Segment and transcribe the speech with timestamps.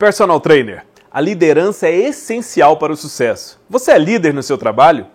[0.00, 3.60] Personal Trainer, a liderança é essencial para o sucesso.
[3.68, 5.06] Você é líder no seu trabalho?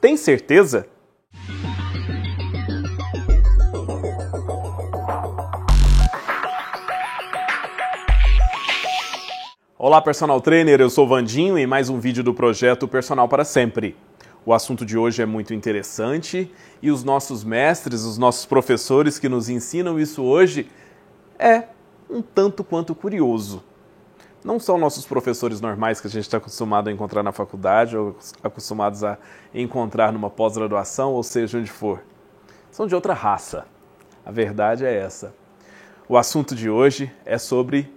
[0.00, 0.88] Tem certeza?
[9.78, 13.94] Olá, Personal Trainer, eu sou Vandinho e mais um vídeo do projeto Personal para Sempre.
[14.46, 19.28] O assunto de hoje é muito interessante e os nossos mestres, os nossos professores que
[19.28, 20.70] nos ensinam isso hoje
[21.38, 21.64] é
[22.08, 23.62] um tanto quanto curioso
[24.44, 28.14] não são nossos professores normais que a gente está acostumado a encontrar na faculdade ou
[28.42, 29.16] acostumados a
[29.54, 32.02] encontrar numa pós-graduação, ou seja, onde for.
[32.70, 33.66] São de outra raça.
[34.24, 35.34] A verdade é essa.
[36.06, 37.90] O assunto de hoje é sobre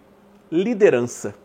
[0.50, 1.36] liderança.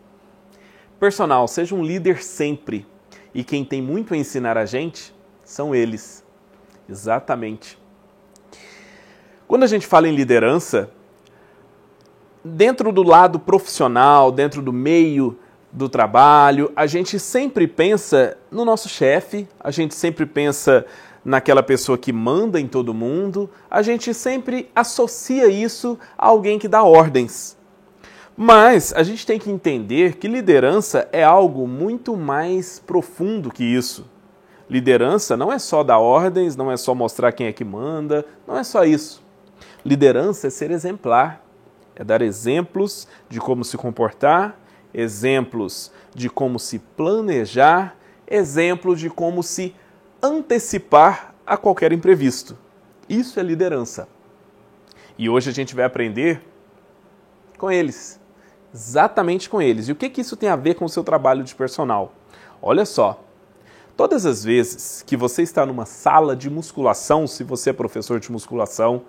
[0.99, 2.87] Personal, seja um líder sempre.
[3.33, 5.13] E quem tem muito a ensinar a gente
[5.43, 6.23] são eles.
[6.87, 7.77] Exatamente.
[9.47, 10.89] Quando a gente fala em liderança,
[12.43, 15.37] dentro do lado profissional, dentro do meio
[15.71, 20.85] do trabalho, a gente sempre pensa no nosso chefe, a gente sempre pensa
[21.25, 26.67] naquela pessoa que manda em todo mundo, a gente sempre associa isso a alguém que
[26.67, 27.57] dá ordens.
[28.35, 34.05] Mas a gente tem que entender que liderança é algo muito mais profundo que isso.
[34.69, 38.57] Liderança não é só dar ordens, não é só mostrar quem é que manda, não
[38.57, 39.23] é só isso.
[39.85, 41.42] Liderança é ser exemplar
[41.95, 44.57] é dar exemplos de como se comportar,
[44.93, 47.95] exemplos de como se planejar,
[48.27, 49.75] exemplos de como se
[50.21, 52.57] antecipar a qualquer imprevisto.
[53.07, 54.07] Isso é liderança.
[55.17, 56.41] E hoje a gente vai aprender
[57.57, 58.19] com eles,
[58.73, 59.87] exatamente com eles.
[59.87, 62.13] E o que, que isso tem a ver com o seu trabalho de personal?
[62.61, 63.23] Olha só,
[63.95, 68.31] todas as vezes que você está numa sala de musculação, se você é professor de
[68.31, 69.03] musculação,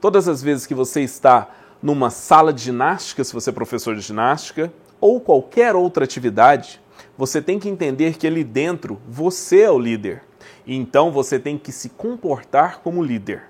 [0.00, 1.48] todas as vezes que você está
[1.82, 6.80] numa sala de ginástica, se você é professor de ginástica, ou qualquer outra atividade,
[7.16, 10.22] você tem que entender que ali dentro você é o líder.
[10.66, 13.44] Então você tem que se comportar como líder.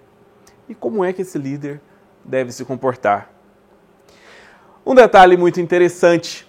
[0.69, 1.81] E como é que esse líder
[2.25, 3.31] deve se comportar?
[4.87, 6.49] Um detalhe muito interessante.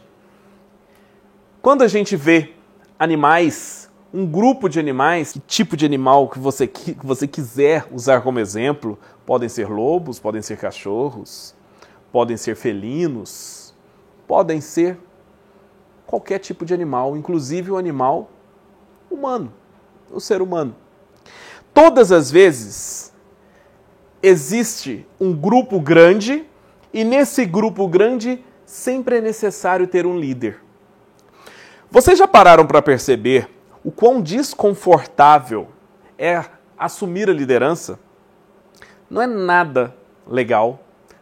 [1.62, 2.54] Quando a gente vê
[2.98, 8.22] animais, um grupo de animais, que tipo de animal que você, que você quiser usar
[8.22, 11.56] como exemplo, podem ser lobos, podem ser cachorros,
[12.12, 13.74] podem ser felinos,
[14.28, 14.98] podem ser
[16.06, 18.30] qualquer tipo de animal, inclusive o animal
[19.10, 19.54] humano,
[20.12, 20.76] o ser humano.
[21.74, 23.14] Todas as vezes
[24.22, 26.46] existe um grupo grande
[26.94, 30.60] e nesse grupo grande sempre é necessário ter um líder.
[31.90, 33.50] Vocês já pararam para perceber
[33.84, 35.70] o quão desconfortável
[36.18, 36.44] é
[36.78, 38.00] assumir a liderança?
[39.10, 39.96] Não é nada
[40.28, 40.80] legal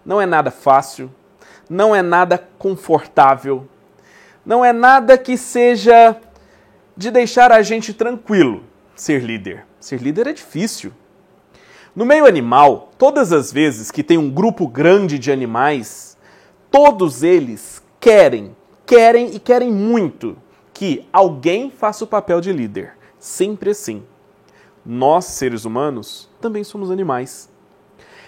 [0.10, 1.14] não é nada fácil,
[1.70, 3.68] não é nada confortável,
[4.44, 6.20] não é nada que seja
[6.98, 8.64] de deixar a gente tranquilo
[8.96, 9.68] ser líder.
[9.80, 10.92] Ser líder é difícil.
[11.96, 16.18] No meio animal, todas as vezes que tem um grupo grande de animais,
[16.72, 18.56] todos eles querem,
[18.88, 20.36] querem e querem muito
[20.74, 22.94] que alguém faça o papel de líder.
[23.20, 24.04] Sempre assim.
[24.84, 27.49] Nós, seres humanos, também somos animais.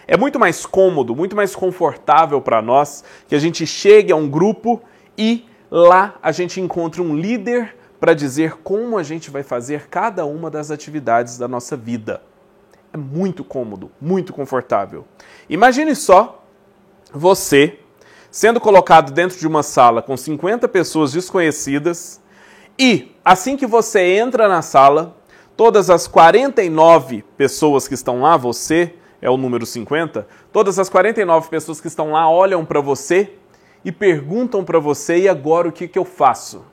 [0.07, 4.29] É muito mais cômodo, muito mais confortável para nós que a gente chegue a um
[4.29, 4.81] grupo
[5.17, 10.25] e lá a gente encontre um líder para dizer como a gente vai fazer cada
[10.25, 12.21] uma das atividades da nossa vida.
[12.91, 15.05] É muito cômodo, muito confortável.
[15.49, 16.43] Imagine só
[17.13, 17.79] você
[18.29, 22.21] sendo colocado dentro de uma sala com 50 pessoas desconhecidas
[22.79, 25.15] e assim que você entra na sala,
[25.55, 31.49] todas as 49 pessoas que estão lá, você é o número 50, todas as 49
[31.49, 33.33] pessoas que estão lá olham para você
[33.85, 36.65] e perguntam para você: e agora o que, que eu faço?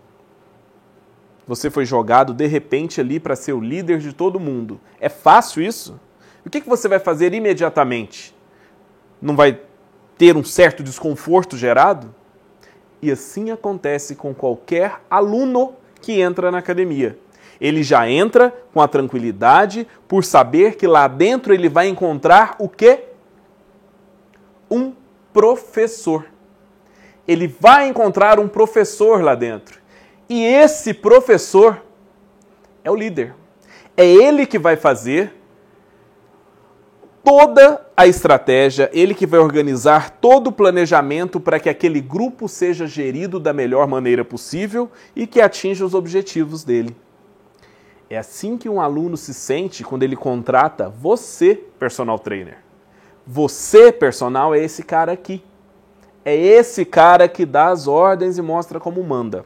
[1.47, 4.81] Você foi jogado de repente ali para ser o líder de todo mundo.
[5.01, 5.99] É fácil isso?
[6.45, 8.35] O que, que você vai fazer imediatamente?
[9.21, 9.61] Não vai
[10.17, 12.15] ter um certo desconforto gerado?
[13.01, 17.19] E assim acontece com qualquer aluno que entra na academia.
[17.61, 22.69] Ele já entra com a tranquilidade por saber que lá dentro ele vai encontrar o
[22.69, 23.05] quê?
[24.71, 24.93] Um
[25.33, 26.27] professor.
[27.27, 29.81] Ele vai encontrar um professor lá dentro.
[30.29, 31.83] E esse professor
[32.85, 33.35] é o líder.
[33.97, 35.35] É ele que vai fazer
[37.25, 42.87] toda a estratégia, ele que vai organizar todo o planejamento para que aquele grupo seja
[42.87, 46.97] gerido da melhor maneira possível e que atinja os objetivos dele.
[48.11, 52.59] É assim que um aluno se sente quando ele contrata você, personal trainer.
[53.27, 55.45] Você, personal, é esse cara aqui.
[56.25, 59.45] É esse cara que dá as ordens e mostra como manda.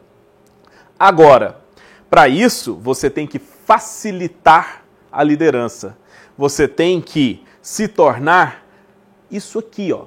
[0.99, 1.61] Agora,
[2.09, 5.97] para isso, você tem que facilitar a liderança.
[6.39, 8.65] Você tem que se tornar
[9.31, 10.05] isso aqui, ó.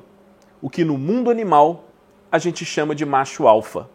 [0.62, 1.84] O que no mundo animal
[2.31, 3.90] a gente chama de macho alfa.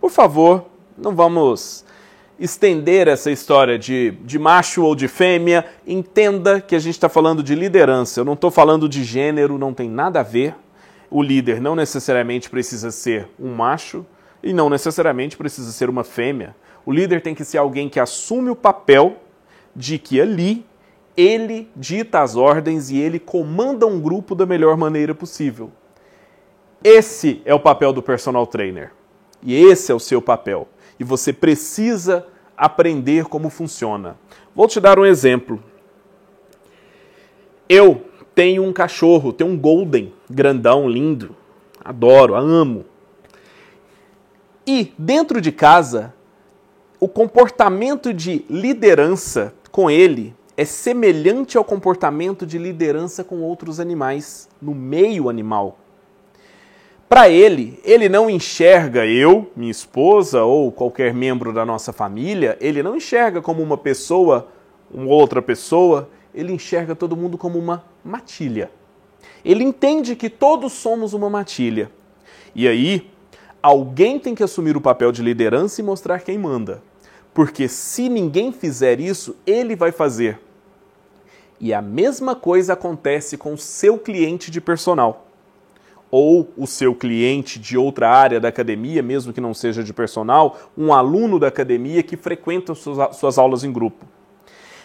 [0.00, 0.66] Por favor,
[0.96, 1.84] não vamos
[2.38, 5.64] estender essa história de, de macho ou de fêmea.
[5.86, 8.20] Entenda que a gente está falando de liderança.
[8.20, 10.54] Eu não estou falando de gênero, não tem nada a ver.
[11.10, 14.04] O líder não necessariamente precisa ser um macho
[14.42, 16.56] e não necessariamente precisa ser uma fêmea.
[16.84, 19.16] O líder tem que ser alguém que assume o papel
[19.74, 20.66] de que ali
[21.16, 25.70] ele dita as ordens e ele comanda um grupo da melhor maneira possível.
[26.82, 28.92] Esse é o papel do personal trainer.
[29.42, 30.68] E esse é o seu papel.
[30.98, 32.26] E você precisa
[32.56, 34.16] aprender como funciona.
[34.54, 35.62] Vou te dar um exemplo.
[37.68, 38.04] Eu
[38.34, 41.34] tenho um cachorro, tenho um golden, grandão, lindo.
[41.84, 42.84] Adoro, amo.
[44.66, 46.14] E dentro de casa,
[46.98, 54.48] o comportamento de liderança com ele é semelhante ao comportamento de liderança com outros animais,
[54.62, 55.78] no meio animal.
[57.08, 62.82] Para ele, ele não enxerga eu, minha esposa ou qualquer membro da nossa família, ele
[62.82, 64.48] não enxerga como uma pessoa,
[64.90, 68.70] uma outra pessoa, ele enxerga todo mundo como uma matilha.
[69.44, 71.90] Ele entende que todos somos uma matilha.
[72.54, 73.10] E aí,
[73.62, 76.82] alguém tem que assumir o papel de liderança e mostrar quem manda.
[77.32, 80.40] Porque se ninguém fizer isso, ele vai fazer.
[81.60, 85.26] E a mesma coisa acontece com o seu cliente de personal.
[86.16, 90.56] Ou o seu cliente de outra área da academia, mesmo que não seja de personal,
[90.78, 94.06] um aluno da academia que frequenta suas aulas em grupo.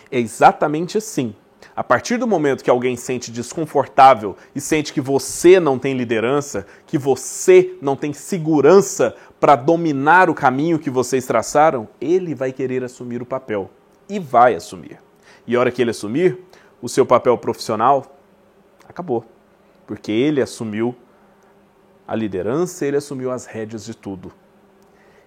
[0.10, 1.36] É exatamente assim.
[1.76, 6.66] A partir do momento que alguém sente desconfortável e sente que você não tem liderança,
[6.88, 12.84] que você não tem segurança para dominar o caminho que vocês traçaram, ele vai querer
[12.84, 13.70] assumir o papel.
[14.10, 14.98] E vai assumir.
[15.46, 16.40] E a hora que ele assumir,
[16.82, 18.18] o seu papel profissional
[18.88, 19.24] acabou.
[19.86, 20.96] Porque ele assumiu
[22.10, 24.32] a liderança, ele assumiu as rédeas de tudo.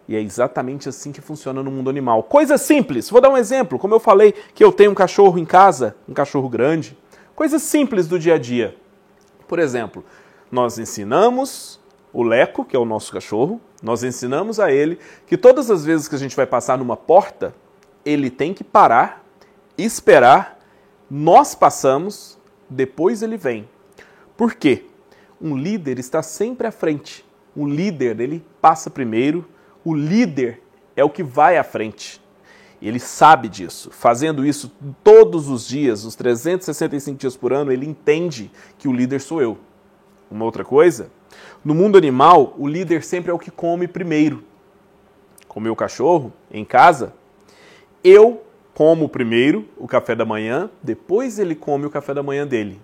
[0.09, 2.25] E é exatamente assim que funciona no mundo animal.
[2.25, 3.79] Coisa simples, vou dar um exemplo.
[3.79, 6.99] Como eu falei que eu tenho um cachorro em casa, um cachorro grande.
[7.37, 8.77] Coisas simples do dia a dia.
[9.47, 10.05] Por exemplo,
[10.51, 11.79] nós ensinamos
[12.13, 16.09] o Leco, que é o nosso cachorro, nós ensinamos a ele que todas as vezes
[16.09, 17.55] que a gente vai passar numa porta,
[18.05, 19.25] ele tem que parar,
[19.79, 20.59] esperar,
[21.09, 22.37] nós passamos,
[22.69, 23.69] depois ele vem.
[24.37, 24.87] Por quê?
[25.43, 27.25] Um líder está sempre à frente.
[27.57, 29.45] Um líder, ele passa primeiro,
[29.85, 30.63] o líder
[30.95, 32.23] é o que vai à frente.
[32.81, 33.91] Ele sabe disso.
[33.91, 34.73] Fazendo isso
[35.03, 39.59] todos os dias, os 365 dias por ano, ele entende que o líder sou eu.
[40.31, 41.11] Uma outra coisa,
[41.65, 44.45] no mundo animal, o líder sempre é o que come primeiro.
[45.47, 47.15] Com meu cachorro, em casa,
[48.03, 48.43] eu
[48.75, 52.81] como primeiro o café da manhã, depois ele come o café da manhã dele.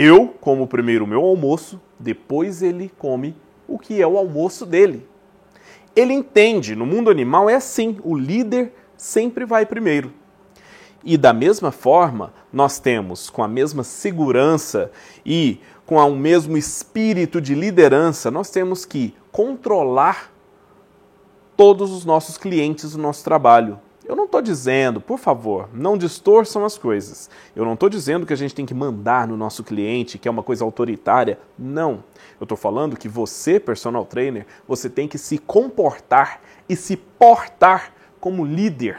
[0.00, 3.34] Eu como primeiro o meu almoço, depois ele come
[3.66, 5.04] o que é o almoço dele.
[5.96, 10.12] Ele entende, no mundo animal é assim, o líder sempre vai primeiro.
[11.02, 14.92] E da mesma forma, nós temos, com a mesma segurança
[15.26, 20.32] e com o mesmo espírito de liderança, nós temos que controlar
[21.56, 23.80] todos os nossos clientes do nosso trabalho.
[24.08, 27.28] Eu não estou dizendo, por favor, não distorçam as coisas.
[27.54, 30.30] Eu não estou dizendo que a gente tem que mandar no nosso cliente, que é
[30.30, 31.38] uma coisa autoritária.
[31.58, 32.02] Não.
[32.40, 37.92] Eu estou falando que você, personal trainer, você tem que se comportar e se portar
[38.18, 38.98] como líder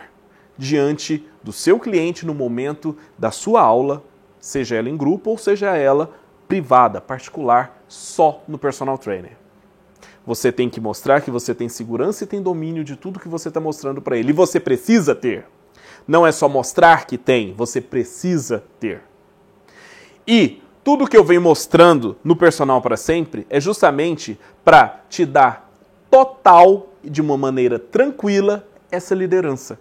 [0.55, 4.03] diante do seu cliente no momento da sua aula,
[4.39, 6.13] seja ela em grupo ou seja ela
[6.47, 9.38] privada, particular, só no personal trainer.
[10.29, 13.47] Você tem que mostrar que você tem segurança e tem domínio de tudo que você
[13.47, 14.29] está mostrando para ele.
[14.29, 15.47] E você precisa ter.
[16.07, 19.01] Não é só mostrar que tem, você precisa ter.
[20.27, 25.67] E tudo que eu venho mostrando no personal para sempre é justamente para te dar
[26.11, 29.79] total e de uma maneira tranquila essa liderança.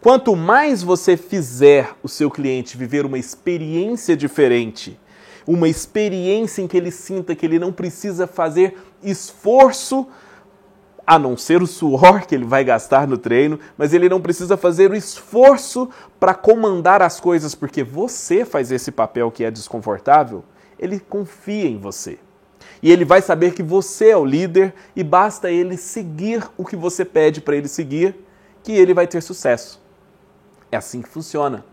[0.00, 4.98] Quanto mais você fizer o seu cliente viver uma experiência diferente
[5.46, 10.06] uma experiência em que ele sinta que ele não precisa fazer esforço,
[11.06, 14.56] a não ser o suor que ele vai gastar no treino, mas ele não precisa
[14.56, 20.44] fazer o esforço para comandar as coisas, porque você faz esse papel que é desconfortável,
[20.78, 22.18] ele confia em você.
[22.82, 26.76] E ele vai saber que você é o líder e basta ele seguir o que
[26.76, 28.16] você pede para ele seguir,
[28.62, 29.80] que ele vai ter sucesso.
[30.70, 31.64] É assim que funciona.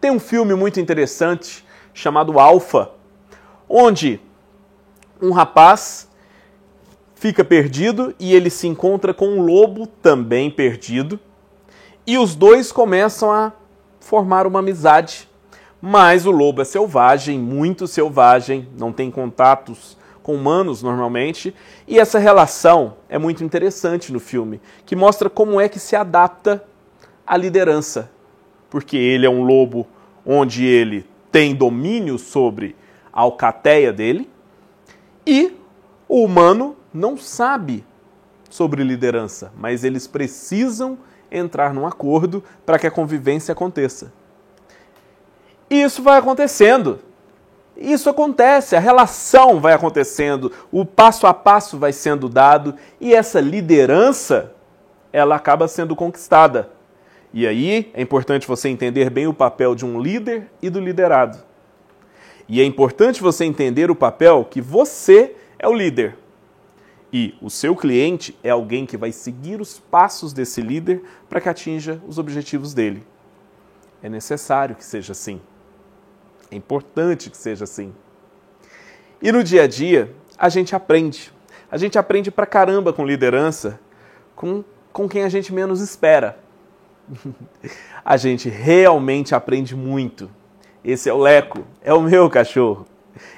[0.00, 1.65] Tem um filme muito interessante
[1.96, 2.90] chamado Alpha,
[3.66, 4.20] onde
[5.20, 6.06] um rapaz
[7.14, 11.18] fica perdido e ele se encontra com um lobo também perdido.
[12.06, 13.50] E os dois começam a
[13.98, 15.26] formar uma amizade.
[15.80, 21.54] Mas o lobo é selvagem, muito selvagem, não tem contatos com humanos normalmente,
[21.86, 26.64] e essa relação é muito interessante no filme, que mostra como é que se adapta
[27.24, 28.10] à liderança.
[28.68, 29.86] Porque ele é um lobo
[30.26, 32.76] onde ele tem domínio sobre
[33.12, 34.30] a alcateia dele,
[35.26, 35.56] e
[36.08, 37.84] o humano não sabe
[38.48, 40.98] sobre liderança, mas eles precisam
[41.30, 44.12] entrar num acordo para que a convivência aconteça.
[45.68, 47.00] E isso vai acontecendo.
[47.76, 53.38] Isso acontece, a relação vai acontecendo, o passo a passo vai sendo dado e essa
[53.38, 54.54] liderança
[55.12, 56.70] ela acaba sendo conquistada.
[57.36, 61.36] E aí é importante você entender bem o papel de um líder e do liderado.
[62.48, 66.16] E é importante você entender o papel que você é o líder.
[67.12, 71.50] E o seu cliente é alguém que vai seguir os passos desse líder para que
[71.50, 73.06] atinja os objetivos dele.
[74.02, 75.38] É necessário que seja assim.
[76.50, 77.92] É importante que seja assim.
[79.20, 81.30] E no dia a dia, a gente aprende.
[81.70, 83.78] A gente aprende pra caramba com liderança,
[84.34, 86.45] com, com quem a gente menos espera.
[88.04, 90.30] a gente realmente aprende muito.
[90.84, 92.86] Esse é o Leco, é o meu cachorro.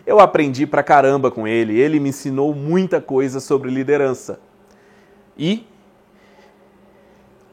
[0.06, 4.40] Eu aprendi pra caramba com ele, ele me ensinou muita coisa sobre liderança.
[5.37, 5.66] E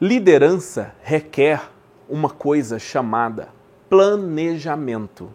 [0.00, 1.62] liderança requer
[2.08, 3.48] uma coisa chamada
[3.88, 5.32] planejamento.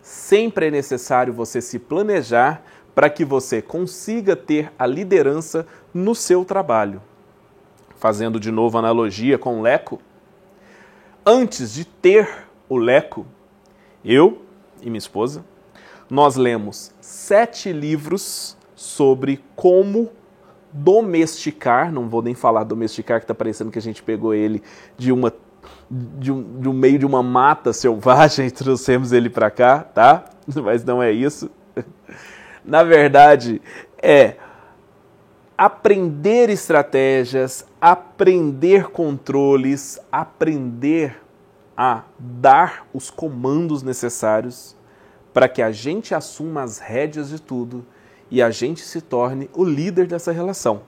[0.00, 2.62] Sempre é necessário você se planejar
[2.94, 7.02] para que você consiga ter a liderança no seu trabalho.
[7.96, 10.00] Fazendo de novo analogia com o Leco,
[11.24, 12.28] antes de ter
[12.68, 13.26] o Leco,
[14.04, 14.42] eu
[14.82, 15.44] e minha esposa
[16.10, 20.10] nós lemos sete livros sobre como
[20.72, 24.62] domesticar, não vou nem falar domesticar, que está parecendo que a gente pegou ele
[24.98, 25.32] de uma
[25.90, 30.24] de um, de um meio de uma mata selvagem e trouxemos ele para cá, tá?
[30.62, 31.50] Mas não é isso.
[32.64, 33.60] Na verdade,
[34.02, 34.36] é
[35.60, 41.20] aprender estratégias, aprender controles, aprender
[41.76, 44.74] a dar os comandos necessários
[45.34, 47.84] para que a gente assuma as rédeas de tudo
[48.30, 50.80] e a gente se torne o líder dessa relação.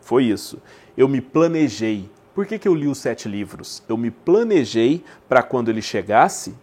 [0.00, 0.62] Foi isso.
[0.96, 2.08] Eu me planejei.
[2.36, 3.82] Por que, que eu li os sete livros?
[3.88, 6.54] Eu me planejei para quando ele chegasse,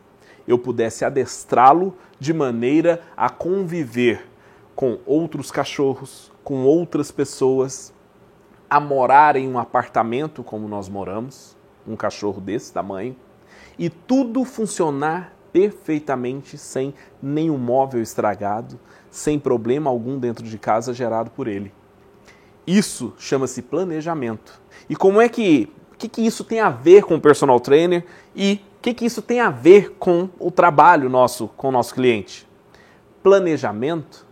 [0.47, 4.25] eu pudesse adestrá-lo de maneira a conviver
[4.73, 7.91] com outros cachorros, com outras pessoas,
[8.69, 13.15] a morar em um apartamento como nós moramos, um cachorro desse tamanho,
[13.79, 21.31] e tudo funcionar perfeitamente sem nenhum móvel estragado, sem problema algum dentro de casa gerado
[21.31, 21.73] por ele.
[22.67, 24.61] Isso chama-se planejamento.
[24.87, 28.61] E como é que, que, que isso tem a ver com o personal trainer e
[28.77, 32.47] o que, que isso tem a ver com o trabalho nosso com o nosso cliente?
[33.23, 34.27] Planejamento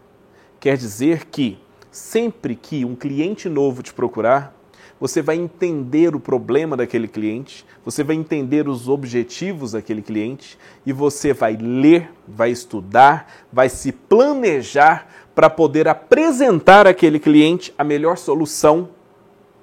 [0.59, 1.62] quer dizer que
[1.93, 4.53] sempre que um cliente novo te procurar,
[4.99, 10.91] você vai entender o problema daquele cliente, você vai entender os objetivos daquele cliente e
[10.91, 18.17] você vai ler, vai estudar, vai se planejar para poder apresentar àquele cliente a melhor
[18.17, 18.89] solução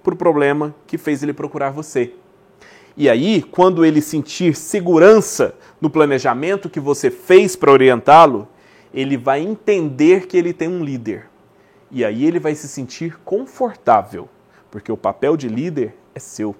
[0.02, 2.12] para o problema que fez ele procurar você.
[2.96, 8.46] E aí, quando ele sentir segurança no planejamento que você fez para orientá-lo,
[8.92, 11.30] ele vai entender que ele tem um líder.
[11.90, 14.28] E aí ele vai se sentir confortável
[14.70, 16.54] porque o papel de líder é seu.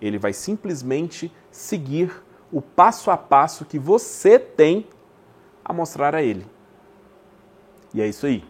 [0.00, 2.12] Ele vai simplesmente seguir
[2.52, 4.86] o passo a passo que você tem
[5.64, 6.46] a mostrar a ele.
[7.92, 8.44] E é isso aí.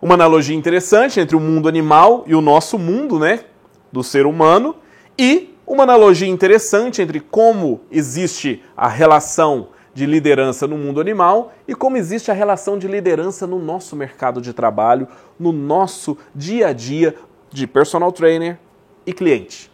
[0.00, 3.44] Uma analogia interessante entre o mundo animal e o nosso mundo, né,
[3.92, 4.76] do ser humano,
[5.18, 11.74] e uma analogia interessante entre como existe a relação de liderança no mundo animal e
[11.74, 16.72] como existe a relação de liderança no nosso mercado de trabalho, no nosso dia a
[16.72, 17.14] dia,
[17.50, 18.58] de personal trainer
[19.04, 19.70] e cliente.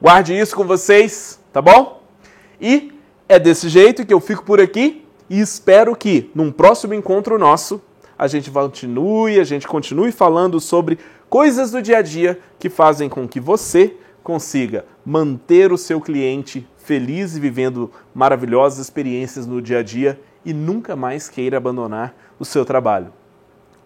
[0.00, 2.02] Guarde isso com vocês, tá bom?
[2.60, 2.92] E
[3.28, 7.80] é desse jeito que eu fico por aqui e espero que num próximo encontro nosso
[8.18, 10.98] a gente continue, a gente continue falando sobre
[11.28, 16.66] coisas do dia a dia que fazem com que você consiga manter o seu cliente
[16.82, 22.44] feliz e vivendo maravilhosas experiências no dia a dia e nunca mais queira abandonar o
[22.44, 23.12] seu trabalho.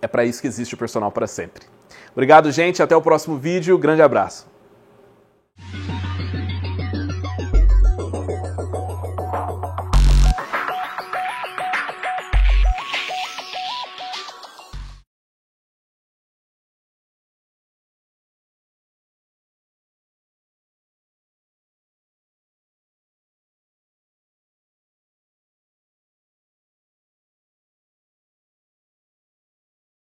[0.01, 1.65] É para isso que existe o personal para sempre.
[2.13, 2.83] Obrigado, gente.
[2.83, 3.77] Até o próximo vídeo.
[3.79, 4.54] Grande abraço.